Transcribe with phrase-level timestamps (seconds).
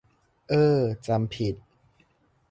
[0.49, 1.55] เอ้อ จำผิด